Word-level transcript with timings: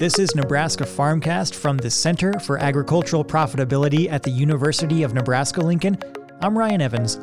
This 0.00 0.18
is 0.18 0.34
Nebraska 0.34 0.84
Farmcast 0.84 1.54
from 1.54 1.76
the 1.76 1.90
Center 1.90 2.32
for 2.40 2.56
Agricultural 2.56 3.22
Profitability 3.22 4.10
at 4.10 4.22
the 4.22 4.30
University 4.30 5.02
of 5.02 5.12
Nebraska 5.12 5.60
Lincoln. 5.60 5.98
I'm 6.40 6.56
Ryan 6.56 6.80
Evans. 6.80 7.16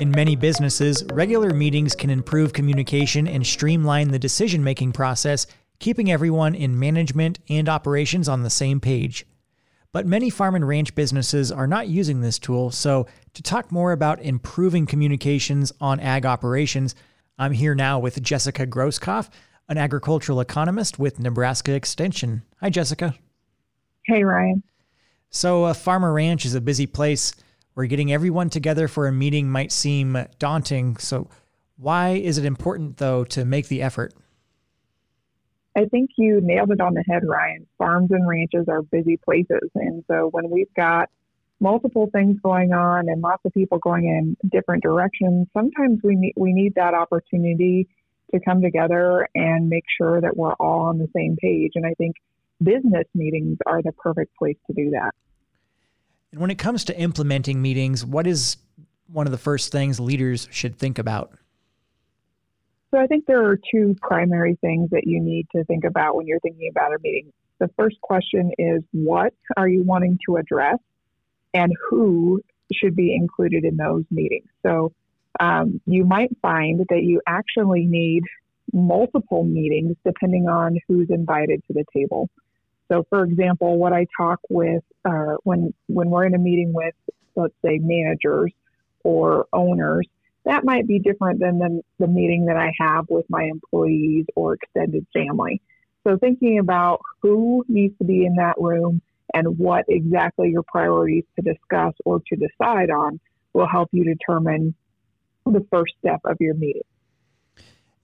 In 0.00 0.10
many 0.10 0.34
businesses, 0.34 1.04
regular 1.12 1.50
meetings 1.50 1.94
can 1.94 2.10
improve 2.10 2.52
communication 2.52 3.28
and 3.28 3.46
streamline 3.46 4.08
the 4.08 4.18
decision 4.18 4.64
making 4.64 4.90
process, 4.90 5.46
keeping 5.78 6.10
everyone 6.10 6.56
in 6.56 6.76
management 6.76 7.38
and 7.48 7.68
operations 7.68 8.28
on 8.28 8.42
the 8.42 8.50
same 8.50 8.80
page. 8.80 9.24
But 9.92 10.04
many 10.04 10.30
farm 10.30 10.56
and 10.56 10.66
ranch 10.66 10.96
businesses 10.96 11.52
are 11.52 11.68
not 11.68 11.86
using 11.86 12.22
this 12.22 12.40
tool, 12.40 12.72
so 12.72 13.06
to 13.34 13.42
talk 13.44 13.70
more 13.70 13.92
about 13.92 14.20
improving 14.20 14.86
communications 14.86 15.72
on 15.80 16.00
ag 16.00 16.26
operations, 16.26 16.96
I'm 17.38 17.52
here 17.52 17.76
now 17.76 18.00
with 18.00 18.20
Jessica 18.20 18.66
Groskopf, 18.66 19.30
an 19.68 19.78
agricultural 19.78 20.40
economist 20.40 20.98
with 20.98 21.18
Nebraska 21.18 21.74
Extension. 21.74 22.42
Hi, 22.60 22.70
Jessica. 22.70 23.14
Hey, 24.04 24.24
Ryan. 24.24 24.62
So, 25.30 25.64
a 25.64 25.74
farmer 25.74 26.12
ranch 26.12 26.44
is 26.44 26.54
a 26.54 26.60
busy 26.60 26.86
place 26.86 27.34
where 27.74 27.86
getting 27.86 28.12
everyone 28.12 28.50
together 28.50 28.86
for 28.86 29.06
a 29.06 29.12
meeting 29.12 29.50
might 29.50 29.72
seem 29.72 30.26
daunting. 30.38 30.96
So, 30.98 31.28
why 31.76 32.10
is 32.10 32.38
it 32.38 32.44
important, 32.44 32.98
though, 32.98 33.24
to 33.24 33.44
make 33.44 33.68
the 33.68 33.82
effort? 33.82 34.14
I 35.76 35.86
think 35.86 36.10
you 36.16 36.40
nailed 36.40 36.70
it 36.70 36.80
on 36.80 36.94
the 36.94 37.02
head, 37.08 37.22
Ryan. 37.26 37.66
Farms 37.78 38.10
and 38.12 38.28
ranches 38.28 38.66
are 38.68 38.82
busy 38.82 39.16
places. 39.16 39.70
And 39.74 40.04
so, 40.08 40.28
when 40.30 40.50
we've 40.50 40.72
got 40.76 41.08
multiple 41.58 42.08
things 42.12 42.38
going 42.42 42.72
on 42.72 43.08
and 43.08 43.22
lots 43.22 43.42
of 43.44 43.52
people 43.52 43.78
going 43.78 44.04
in 44.04 44.36
different 44.50 44.82
directions, 44.82 45.48
sometimes 45.52 46.00
we 46.04 46.14
need, 46.14 46.34
we 46.36 46.52
need 46.52 46.74
that 46.76 46.94
opportunity 46.94 47.88
to 48.32 48.40
come 48.40 48.62
together 48.62 49.28
and 49.34 49.68
make 49.68 49.84
sure 49.98 50.20
that 50.20 50.36
we're 50.36 50.54
all 50.54 50.86
on 50.86 50.98
the 50.98 51.08
same 51.14 51.36
page. 51.36 51.72
And 51.74 51.86
I 51.86 51.94
think 51.94 52.16
business 52.62 53.06
meetings 53.14 53.58
are 53.66 53.82
the 53.82 53.92
perfect 53.92 54.36
place 54.36 54.56
to 54.66 54.72
do 54.72 54.90
that. 54.90 55.12
And 56.32 56.40
when 56.40 56.50
it 56.50 56.58
comes 56.58 56.84
to 56.86 56.98
implementing 56.98 57.62
meetings, 57.62 58.04
what 58.04 58.26
is 58.26 58.56
one 59.12 59.26
of 59.26 59.30
the 59.30 59.38
first 59.38 59.70
things 59.70 60.00
leaders 60.00 60.48
should 60.50 60.76
think 60.76 60.98
about? 60.98 61.32
So 62.90 63.00
I 63.00 63.06
think 63.06 63.26
there 63.26 63.44
are 63.44 63.58
two 63.72 63.96
primary 64.00 64.56
things 64.60 64.90
that 64.90 65.06
you 65.06 65.20
need 65.20 65.46
to 65.54 65.64
think 65.64 65.84
about 65.84 66.16
when 66.16 66.26
you're 66.26 66.40
thinking 66.40 66.68
about 66.70 66.92
a 66.92 66.98
meeting. 67.02 67.32
The 67.58 67.68
first 67.76 68.00
question 68.00 68.52
is 68.58 68.82
what 68.92 69.34
are 69.56 69.68
you 69.68 69.82
wanting 69.82 70.18
to 70.26 70.36
address 70.36 70.78
and 71.52 71.72
who 71.88 72.40
should 72.72 72.96
be 72.96 73.14
included 73.14 73.64
in 73.64 73.76
those 73.76 74.04
meetings? 74.10 74.48
So 74.62 74.92
um, 75.40 75.80
you 75.86 76.04
might 76.04 76.30
find 76.40 76.80
that 76.88 77.02
you 77.02 77.20
actually 77.26 77.86
need 77.86 78.22
multiple 78.72 79.44
meetings 79.44 79.96
depending 80.04 80.48
on 80.48 80.78
who's 80.88 81.08
invited 81.10 81.62
to 81.66 81.72
the 81.72 81.84
table. 81.94 82.28
So, 82.90 83.04
for 83.08 83.24
example, 83.24 83.78
what 83.78 83.92
I 83.92 84.06
talk 84.16 84.40
with 84.48 84.82
uh, 85.04 85.36
when 85.44 85.72
when 85.86 86.10
we're 86.10 86.26
in 86.26 86.34
a 86.34 86.38
meeting 86.38 86.72
with, 86.72 86.94
let's 87.34 87.54
say, 87.64 87.78
managers 87.78 88.52
or 89.02 89.46
owners, 89.52 90.06
that 90.44 90.64
might 90.64 90.86
be 90.86 90.98
different 90.98 91.40
than 91.40 91.58
the, 91.58 91.82
the 91.98 92.06
meeting 92.06 92.46
that 92.46 92.56
I 92.56 92.72
have 92.78 93.06
with 93.08 93.24
my 93.28 93.44
employees 93.44 94.26
or 94.34 94.54
extended 94.54 95.06
family. 95.12 95.62
So, 96.06 96.18
thinking 96.18 96.58
about 96.58 97.00
who 97.22 97.64
needs 97.68 97.96
to 97.98 98.04
be 98.04 98.26
in 98.26 98.36
that 98.36 98.56
room 98.58 99.00
and 99.32 99.58
what 99.58 99.86
exactly 99.88 100.50
your 100.50 100.62
priorities 100.62 101.24
to 101.36 101.42
discuss 101.42 101.94
or 102.04 102.20
to 102.28 102.36
decide 102.36 102.90
on 102.90 103.18
will 103.54 103.68
help 103.68 103.88
you 103.92 104.04
determine 104.04 104.74
the 105.52 105.66
first 105.70 105.94
step 105.98 106.20
of 106.24 106.36
your 106.40 106.54
meeting. 106.54 106.82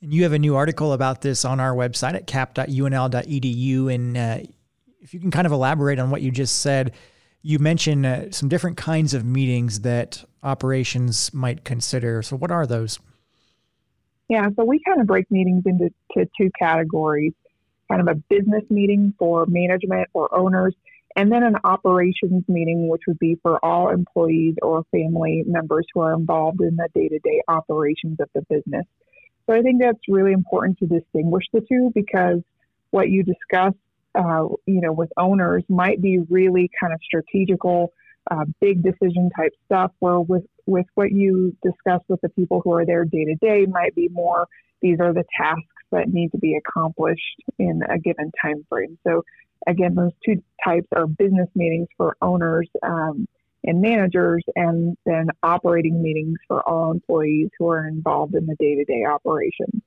And 0.00 0.12
you 0.14 0.22
have 0.22 0.32
a 0.32 0.38
new 0.38 0.54
article 0.54 0.92
about 0.92 1.22
this 1.22 1.44
on 1.44 1.60
our 1.60 1.74
website 1.74 2.14
at 2.14 2.26
cap.unl.edu. 2.26 3.94
And 3.94 4.16
uh, 4.16 4.38
if 5.00 5.12
you 5.12 5.20
can 5.20 5.30
kind 5.30 5.46
of 5.46 5.52
elaborate 5.52 5.98
on 5.98 6.10
what 6.10 6.22
you 6.22 6.30
just 6.30 6.60
said, 6.60 6.92
you 7.42 7.58
mentioned 7.58 8.06
uh, 8.06 8.30
some 8.30 8.48
different 8.48 8.76
kinds 8.76 9.14
of 9.14 9.24
meetings 9.24 9.80
that 9.80 10.24
operations 10.42 11.32
might 11.32 11.64
consider. 11.64 12.22
So, 12.22 12.36
what 12.36 12.50
are 12.50 12.66
those? 12.66 12.98
Yeah, 14.28 14.48
so 14.56 14.64
we 14.64 14.80
kind 14.80 15.00
of 15.00 15.06
break 15.06 15.30
meetings 15.30 15.62
into 15.64 15.90
two 16.14 16.50
categories 16.58 17.32
kind 17.88 18.00
of 18.00 18.08
a 18.08 18.14
business 18.14 18.64
meeting 18.70 19.14
for 19.18 19.46
management 19.46 20.08
or 20.12 20.32
owners, 20.34 20.74
and 21.16 21.32
then 21.32 21.42
an 21.42 21.56
operations 21.64 22.44
meeting, 22.48 22.88
which 22.88 23.02
would 23.08 23.18
be 23.18 23.38
for 23.42 23.64
all 23.64 23.90
employees 23.90 24.54
or 24.62 24.84
family 24.92 25.42
members 25.46 25.86
who 25.92 26.00
are 26.00 26.14
involved 26.14 26.60
in 26.60 26.76
the 26.76 26.88
day 26.94 27.08
to 27.08 27.18
day 27.20 27.42
operations 27.48 28.18
of 28.20 28.28
the 28.34 28.42
business. 28.48 28.86
So 29.46 29.54
I 29.54 29.62
think 29.62 29.80
that's 29.80 29.98
really 30.08 30.32
important 30.32 30.78
to 30.78 30.86
distinguish 30.86 31.44
the 31.52 31.60
two 31.60 31.90
because 31.94 32.40
what 32.90 33.08
you 33.08 33.22
discuss, 33.22 33.72
uh, 34.14 34.46
you 34.66 34.80
know, 34.80 34.92
with 34.92 35.10
owners 35.16 35.64
might 35.68 36.00
be 36.02 36.18
really 36.28 36.70
kind 36.80 36.92
of 36.92 37.00
strategical, 37.02 37.92
uh, 38.30 38.44
big 38.60 38.82
decision 38.82 39.30
type 39.34 39.52
stuff. 39.64 39.92
Where 40.00 40.20
with 40.20 40.44
with 40.66 40.86
what 40.94 41.12
you 41.12 41.56
discuss 41.62 42.02
with 42.08 42.20
the 42.20 42.28
people 42.28 42.60
who 42.62 42.72
are 42.72 42.84
there 42.84 43.04
day 43.04 43.24
to 43.24 43.34
day 43.36 43.66
might 43.66 43.94
be 43.94 44.08
more. 44.08 44.46
These 44.82 45.00
are 45.00 45.12
the 45.12 45.24
tasks 45.40 45.64
that 45.90 46.08
need 46.08 46.30
to 46.32 46.38
be 46.38 46.56
accomplished 46.56 47.42
in 47.58 47.80
a 47.88 47.98
given 47.98 48.30
time 48.42 48.66
frame. 48.68 48.98
So 49.06 49.22
again, 49.68 49.94
those 49.94 50.12
two 50.24 50.42
types 50.64 50.88
are 50.96 51.06
business 51.06 51.48
meetings 51.54 51.88
for 51.96 52.16
owners 52.22 52.68
um, 52.82 53.28
and 53.64 53.80
managers, 53.80 54.42
and 54.56 54.96
then 55.04 55.28
operating 55.42 56.02
meetings 56.02 56.38
for 56.48 56.66
all 56.66 56.90
employees 56.90 57.50
who 57.58 57.68
are 57.68 57.86
involved 57.86 58.34
in 58.34 58.46
the 58.46 58.56
day 58.56 58.74
to 58.76 58.84
day 58.84 59.04
operation. 59.04 59.82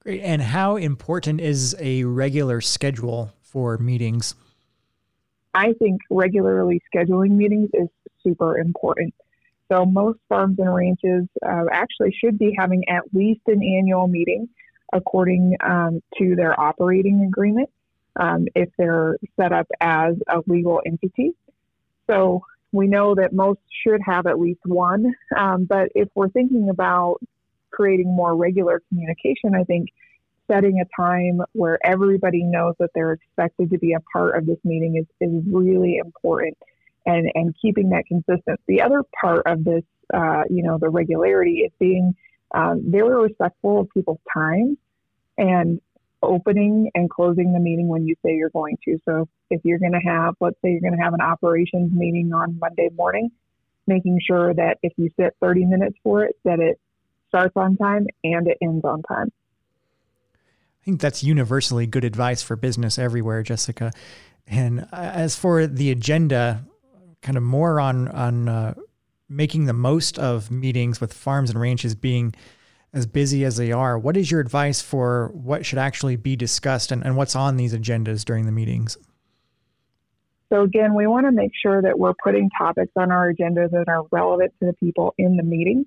Great. 0.00 0.22
And 0.22 0.40
how 0.40 0.76
important 0.76 1.40
is 1.40 1.76
a 1.78 2.04
regular 2.04 2.60
schedule 2.60 3.32
for 3.42 3.76
meetings? 3.78 4.34
I 5.52 5.72
think 5.74 6.00
regularly 6.10 6.80
scheduling 6.94 7.32
meetings 7.32 7.70
is 7.74 7.88
super 8.22 8.58
important. 8.58 9.14
So, 9.68 9.84
most 9.84 10.20
farms 10.28 10.58
and 10.60 10.72
ranches 10.72 11.26
uh, 11.44 11.64
actually 11.72 12.16
should 12.20 12.38
be 12.38 12.54
having 12.56 12.88
at 12.88 13.02
least 13.12 13.40
an 13.48 13.62
annual 13.62 14.06
meeting 14.06 14.48
according 14.92 15.56
um, 15.64 16.00
to 16.18 16.36
their 16.36 16.58
operating 16.58 17.24
agreement 17.24 17.68
um, 18.18 18.46
if 18.54 18.68
they're 18.78 19.16
set 19.38 19.52
up 19.52 19.66
as 19.80 20.14
a 20.28 20.42
legal 20.46 20.80
entity. 20.84 21.32
So 22.08 22.42
we 22.72 22.86
know 22.86 23.14
that 23.14 23.32
most 23.32 23.60
should 23.84 24.00
have 24.04 24.26
at 24.26 24.38
least 24.38 24.60
one. 24.64 25.14
Um, 25.36 25.64
but 25.64 25.88
if 25.94 26.08
we're 26.14 26.28
thinking 26.28 26.68
about 26.68 27.18
creating 27.70 28.14
more 28.14 28.34
regular 28.34 28.82
communication, 28.88 29.54
I 29.54 29.64
think 29.64 29.88
setting 30.50 30.80
a 30.80 31.02
time 31.02 31.40
where 31.52 31.78
everybody 31.84 32.42
knows 32.42 32.74
that 32.78 32.90
they're 32.94 33.12
expected 33.12 33.70
to 33.70 33.78
be 33.78 33.92
a 33.94 34.00
part 34.12 34.36
of 34.36 34.46
this 34.46 34.58
meeting 34.64 34.96
is, 34.96 35.06
is 35.20 35.42
really 35.46 35.96
important 35.96 36.56
and, 37.04 37.30
and 37.34 37.54
keeping 37.60 37.90
that 37.90 38.04
consistent. 38.06 38.60
The 38.66 38.82
other 38.82 39.02
part 39.20 39.42
of 39.46 39.64
this, 39.64 39.82
uh, 40.14 40.44
you 40.48 40.62
know, 40.62 40.78
the 40.78 40.88
regularity 40.88 41.60
is 41.66 41.72
being 41.78 42.14
um, 42.52 42.82
very 42.86 43.22
respectful 43.22 43.80
of 43.80 43.88
people's 43.90 44.20
time 44.32 44.78
and 45.36 45.80
opening 46.26 46.90
and 46.94 47.08
closing 47.08 47.52
the 47.52 47.60
meeting 47.60 47.88
when 47.88 48.06
you 48.06 48.14
say 48.24 48.34
you're 48.34 48.50
going 48.50 48.76
to. 48.84 48.98
So 49.04 49.28
if 49.50 49.60
you're 49.64 49.78
going 49.78 49.92
to 49.92 49.98
have, 49.98 50.34
let's 50.40 50.56
say 50.62 50.70
you're 50.70 50.80
going 50.80 50.96
to 50.96 51.02
have 51.02 51.14
an 51.14 51.20
operations 51.20 51.92
meeting 51.92 52.32
on 52.32 52.58
Monday 52.58 52.88
morning, 52.96 53.30
making 53.86 54.20
sure 54.26 54.52
that 54.54 54.78
if 54.82 54.92
you 54.96 55.10
sit 55.18 55.34
30 55.40 55.64
minutes 55.64 55.96
for 56.02 56.24
it, 56.24 56.36
that 56.44 56.60
it 56.60 56.78
starts 57.28 57.52
on 57.56 57.76
time 57.76 58.06
and 58.24 58.46
it 58.48 58.58
ends 58.62 58.84
on 58.84 59.02
time. 59.02 59.30
I 60.82 60.84
think 60.84 61.00
that's 61.00 61.24
universally 61.24 61.86
good 61.86 62.04
advice 62.04 62.42
for 62.42 62.54
business 62.54 62.98
everywhere, 62.98 63.42
Jessica. 63.42 63.92
And 64.46 64.86
as 64.92 65.34
for 65.34 65.66
the 65.66 65.90
agenda, 65.90 66.64
kind 67.22 67.36
of 67.36 67.42
more 67.42 67.80
on 67.80 68.06
on 68.08 68.48
uh, 68.48 68.74
making 69.28 69.66
the 69.66 69.72
most 69.72 70.18
of 70.18 70.50
meetings 70.50 71.00
with 71.00 71.12
farms 71.12 71.50
and 71.50 71.60
ranches 71.60 71.94
being 71.96 72.34
as 72.92 73.06
busy 73.06 73.44
as 73.44 73.56
they 73.56 73.72
are, 73.72 73.98
what 73.98 74.16
is 74.16 74.30
your 74.30 74.40
advice 74.40 74.80
for 74.80 75.30
what 75.34 75.66
should 75.66 75.78
actually 75.78 76.16
be 76.16 76.36
discussed 76.36 76.92
and, 76.92 77.04
and 77.04 77.16
what's 77.16 77.36
on 77.36 77.56
these 77.56 77.74
agendas 77.74 78.24
during 78.24 78.46
the 78.46 78.52
meetings? 78.52 78.96
So, 80.52 80.62
again, 80.62 80.94
we 80.94 81.06
want 81.06 81.26
to 81.26 81.32
make 81.32 81.50
sure 81.60 81.82
that 81.82 81.98
we're 81.98 82.14
putting 82.22 82.48
topics 82.56 82.92
on 82.96 83.10
our 83.10 83.28
agenda 83.28 83.68
that 83.68 83.88
are 83.88 84.04
relevant 84.12 84.52
to 84.60 84.66
the 84.66 84.72
people 84.74 85.14
in 85.18 85.36
the 85.36 85.42
meeting. 85.42 85.86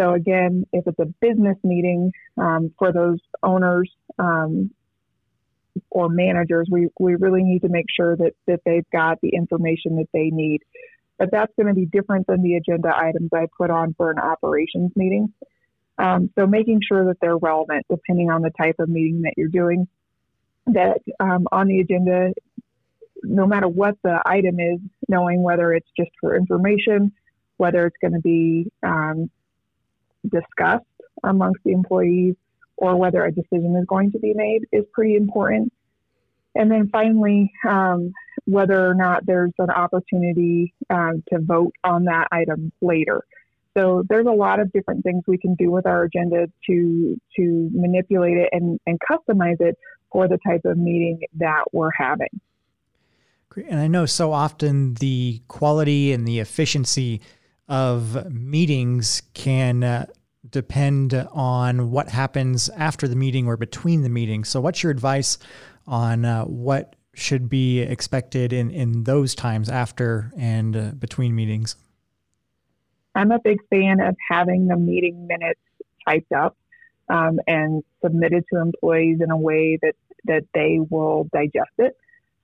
So, 0.00 0.14
again, 0.14 0.64
if 0.72 0.86
it's 0.86 0.98
a 0.98 1.06
business 1.20 1.58
meeting 1.62 2.10
um, 2.38 2.72
for 2.78 2.92
those 2.92 3.18
owners 3.42 3.90
um, 4.18 4.70
or 5.90 6.08
managers, 6.08 6.66
we, 6.70 6.88
we 6.98 7.14
really 7.16 7.42
need 7.42 7.60
to 7.60 7.68
make 7.68 7.86
sure 7.94 8.16
that, 8.16 8.32
that 8.46 8.60
they've 8.64 8.88
got 8.90 9.20
the 9.20 9.30
information 9.34 9.96
that 9.96 10.08
they 10.12 10.30
need. 10.30 10.62
But 11.18 11.30
that's 11.30 11.52
going 11.56 11.68
to 11.68 11.74
be 11.74 11.86
different 11.86 12.26
than 12.26 12.42
the 12.42 12.56
agenda 12.56 12.90
items 12.96 13.30
I 13.32 13.46
put 13.56 13.70
on 13.70 13.94
for 13.96 14.10
an 14.10 14.18
operations 14.18 14.92
meeting. 14.96 15.32
Um, 15.98 16.30
so 16.36 16.46
making 16.46 16.80
sure 16.86 17.06
that 17.06 17.18
they're 17.20 17.36
relevant 17.36 17.86
depending 17.88 18.30
on 18.30 18.42
the 18.42 18.50
type 18.50 18.76
of 18.78 18.88
meeting 18.88 19.22
that 19.22 19.34
you're 19.36 19.48
doing. 19.48 19.86
That 20.66 20.98
um, 21.20 21.46
on 21.52 21.68
the 21.68 21.80
agenda, 21.80 22.32
no 23.22 23.46
matter 23.46 23.68
what 23.68 23.96
the 24.02 24.20
item 24.24 24.58
is, 24.58 24.80
knowing 25.08 25.42
whether 25.42 25.72
it's 25.72 25.88
just 25.96 26.10
for 26.20 26.36
information, 26.36 27.12
whether 27.58 27.86
it's 27.86 27.96
going 28.00 28.14
to 28.14 28.20
be 28.20 28.70
um, 28.82 29.30
discussed 30.28 30.84
amongst 31.22 31.62
the 31.64 31.72
employees, 31.72 32.34
or 32.76 32.96
whether 32.96 33.24
a 33.24 33.32
decision 33.32 33.76
is 33.76 33.86
going 33.86 34.10
to 34.12 34.18
be 34.18 34.32
made 34.34 34.62
is 34.72 34.84
pretty 34.92 35.14
important. 35.14 35.72
And 36.54 36.70
then 36.70 36.88
finally, 36.88 37.52
um, 37.68 38.12
whether 38.44 38.88
or 38.88 38.94
not 38.94 39.26
there's 39.26 39.52
an 39.58 39.70
opportunity 39.70 40.74
um, 40.90 41.22
to 41.32 41.38
vote 41.40 41.72
on 41.82 42.04
that 42.04 42.28
item 42.30 42.72
later. 42.80 43.24
So 43.76 44.04
there's 44.08 44.26
a 44.26 44.32
lot 44.32 44.60
of 44.60 44.72
different 44.72 45.02
things 45.02 45.24
we 45.26 45.38
can 45.38 45.54
do 45.54 45.70
with 45.70 45.86
our 45.86 46.04
agenda 46.04 46.46
to 46.66 47.20
to 47.36 47.70
manipulate 47.72 48.36
it 48.36 48.48
and, 48.52 48.78
and 48.86 48.98
customize 49.00 49.60
it 49.60 49.76
for 50.12 50.28
the 50.28 50.38
type 50.46 50.64
of 50.64 50.78
meeting 50.78 51.20
that 51.38 51.64
we're 51.72 51.90
having. 51.96 52.40
Great. 53.48 53.66
And 53.68 53.80
I 53.80 53.88
know 53.88 54.06
so 54.06 54.32
often 54.32 54.94
the 54.94 55.42
quality 55.48 56.12
and 56.12 56.26
the 56.26 56.40
efficiency 56.40 57.20
of 57.68 58.30
meetings 58.30 59.22
can 59.32 59.82
uh, 59.82 60.06
depend 60.50 61.14
on 61.32 61.90
what 61.90 62.08
happens 62.08 62.68
after 62.70 63.08
the 63.08 63.16
meeting 63.16 63.46
or 63.46 63.56
between 63.56 64.02
the 64.02 64.08
meetings. 64.08 64.48
So, 64.48 64.60
what's 64.60 64.82
your 64.82 64.92
advice 64.92 65.38
on 65.86 66.24
uh, 66.24 66.44
what 66.44 66.96
should 67.14 67.48
be 67.48 67.80
expected 67.80 68.52
in, 68.52 68.70
in 68.70 69.04
those 69.04 69.34
times 69.34 69.68
after 69.68 70.32
and 70.36 70.76
uh, 70.76 70.90
between 70.98 71.34
meetings? 71.34 71.76
I'm 73.14 73.30
a 73.30 73.38
big 73.38 73.58
fan 73.70 74.00
of 74.00 74.16
having 74.30 74.66
the 74.66 74.76
meeting 74.76 75.26
minutes 75.26 75.60
typed 76.06 76.32
up 76.32 76.56
um, 77.08 77.38
and 77.46 77.82
submitted 78.02 78.44
to 78.52 78.60
employees 78.60 79.18
in 79.20 79.30
a 79.30 79.36
way 79.36 79.78
that, 79.82 79.94
that 80.24 80.44
they 80.54 80.78
will 80.90 81.28
digest 81.32 81.72
it. 81.78 81.96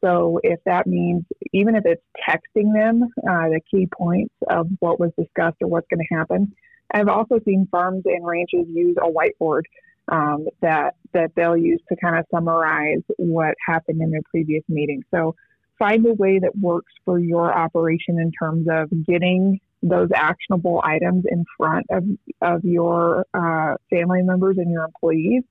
So 0.02 0.40
if 0.42 0.60
that 0.64 0.86
means, 0.86 1.24
even 1.52 1.76
if 1.76 1.84
it's 1.84 2.02
texting 2.26 2.72
them 2.72 3.02
uh, 3.18 3.48
the 3.48 3.60
key 3.70 3.86
points 3.86 4.34
of 4.48 4.68
what 4.78 4.98
was 4.98 5.10
discussed 5.18 5.58
or 5.60 5.68
what's 5.68 5.86
going 5.88 6.06
to 6.08 6.14
happen, 6.14 6.54
I've 6.92 7.08
also 7.08 7.38
seen 7.44 7.68
farms 7.70 8.02
and 8.06 8.26
ranches 8.26 8.66
use 8.68 8.96
a 8.96 9.10
whiteboard 9.10 9.62
um, 10.08 10.48
that 10.60 10.94
that 11.12 11.32
they'll 11.36 11.56
use 11.56 11.80
to 11.88 11.96
kind 11.96 12.16
of 12.16 12.24
summarize 12.34 13.02
what 13.16 13.54
happened 13.64 14.00
in 14.02 14.10
their 14.10 14.22
previous 14.28 14.64
meeting. 14.68 15.02
So 15.10 15.36
find 15.78 16.04
a 16.06 16.14
way 16.14 16.38
that 16.38 16.56
works 16.58 16.92
for 17.04 17.18
your 17.18 17.52
operation 17.56 18.18
in 18.18 18.32
terms 18.32 18.66
of 18.70 18.90
getting 19.06 19.60
those 19.82 20.08
actionable 20.14 20.80
items 20.84 21.24
in 21.30 21.44
front 21.56 21.86
of, 21.90 22.04
of 22.42 22.64
your 22.64 23.26
uh, 23.34 23.76
family 23.88 24.22
members 24.22 24.56
and 24.58 24.70
your 24.70 24.84
employees 24.84 25.42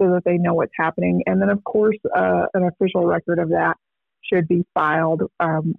so 0.00 0.10
that 0.10 0.22
they 0.24 0.38
know 0.38 0.54
what's 0.54 0.72
happening. 0.76 1.22
And 1.26 1.40
then, 1.40 1.50
of 1.50 1.62
course, 1.64 1.96
uh, 2.16 2.46
an 2.54 2.64
official 2.64 3.06
record 3.06 3.38
of 3.38 3.50
that 3.50 3.76
should 4.22 4.48
be 4.48 4.64
filed 4.74 5.22
um, 5.38 5.74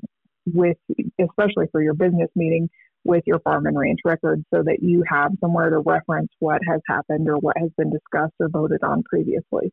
with, 0.45 0.77
especially 1.19 1.65
for 1.71 1.81
your 1.81 1.93
business 1.93 2.29
meeting, 2.35 2.69
with 3.03 3.23
your 3.27 3.39
farm 3.39 3.65
and 3.65 3.77
ranch 3.77 3.99
records 4.03 4.43
so 4.53 4.63
that 4.63 4.79
you 4.81 5.03
have 5.07 5.31
somewhere 5.39 5.69
to 5.69 5.79
reference 5.79 6.29
what 6.39 6.61
has 6.67 6.81
happened 6.87 7.27
or 7.29 7.37
what 7.37 7.57
has 7.57 7.69
been 7.77 7.91
discussed 7.91 8.33
or 8.39 8.49
voted 8.49 8.83
on 8.83 9.03
previously. 9.03 9.71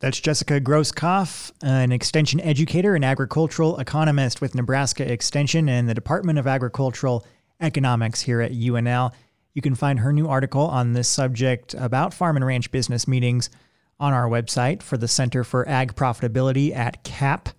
That's 0.00 0.20
Jessica 0.20 0.60
Groskopf, 0.60 1.52
an 1.62 1.92
extension 1.92 2.40
educator 2.40 2.94
and 2.94 3.04
agricultural 3.04 3.78
economist 3.78 4.40
with 4.40 4.54
Nebraska 4.54 5.10
Extension 5.10 5.68
and 5.68 5.88
the 5.88 5.94
Department 5.94 6.38
of 6.38 6.46
Agricultural 6.46 7.24
Economics 7.60 8.20
here 8.20 8.40
at 8.40 8.52
UNL. 8.52 9.12
You 9.54 9.62
can 9.62 9.74
find 9.74 10.00
her 10.00 10.12
new 10.12 10.28
article 10.28 10.66
on 10.66 10.92
this 10.92 11.08
subject 11.08 11.74
about 11.74 12.12
farm 12.12 12.36
and 12.36 12.44
ranch 12.44 12.70
business 12.70 13.08
meetings 13.08 13.48
on 14.00 14.12
our 14.12 14.28
website 14.28 14.82
for 14.82 14.98
the 14.98 15.08
Center 15.08 15.44
for 15.44 15.68
Ag 15.68 15.94
Profitability 15.94 16.74
at 16.74 17.04
cap.unl.edu. 17.04 17.54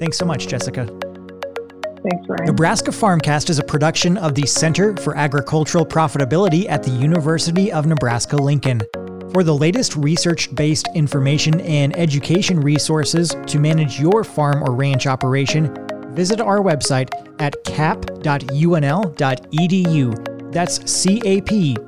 Thanks 0.00 0.18
so 0.18 0.24
much, 0.24 0.48
Jessica. 0.48 0.86
Thanks, 0.86 2.28
Ryan. 2.28 2.46
Nebraska 2.46 2.90
Farmcast 2.90 3.50
is 3.50 3.58
a 3.58 3.64
production 3.64 4.16
of 4.16 4.34
the 4.34 4.46
Center 4.46 4.96
for 4.96 5.16
Agricultural 5.16 5.86
Profitability 5.86 6.68
at 6.68 6.82
the 6.82 6.90
University 6.90 7.70
of 7.70 7.86
Nebraska 7.86 8.36
Lincoln. 8.36 8.82
For 9.34 9.42
the 9.42 9.52
latest 9.52 9.96
research 9.96 10.54
based 10.54 10.88
information 10.94 11.60
and 11.62 11.98
education 11.98 12.60
resources 12.60 13.34
to 13.48 13.58
manage 13.58 13.98
your 13.98 14.22
farm 14.22 14.62
or 14.62 14.72
ranch 14.72 15.08
operation, 15.08 15.74
visit 16.14 16.40
our 16.40 16.60
website 16.60 17.10
at 17.40 17.64
cap.unl.edu. 17.64 18.22
That's 20.52 20.92
cap.unl.edu. 20.92 21.84